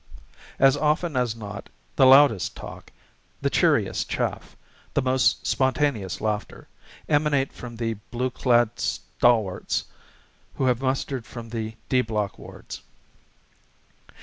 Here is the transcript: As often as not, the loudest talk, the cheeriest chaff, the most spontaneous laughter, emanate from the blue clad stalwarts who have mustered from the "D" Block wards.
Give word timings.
As 0.57 0.75
often 0.75 1.15
as 1.15 1.35
not, 1.35 1.69
the 1.95 2.07
loudest 2.07 2.55
talk, 2.57 2.91
the 3.43 3.51
cheeriest 3.51 4.09
chaff, 4.09 4.57
the 4.95 5.01
most 5.03 5.45
spontaneous 5.45 6.19
laughter, 6.19 6.67
emanate 7.07 7.53
from 7.53 7.75
the 7.75 7.93
blue 8.09 8.31
clad 8.31 8.79
stalwarts 8.79 9.85
who 10.55 10.65
have 10.65 10.81
mustered 10.81 11.27
from 11.27 11.49
the 11.49 11.75
"D" 11.87 12.01
Block 12.01 12.39
wards. 12.39 12.81